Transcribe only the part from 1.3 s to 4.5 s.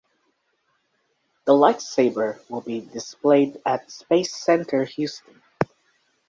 The lightsaber will be displayed at Space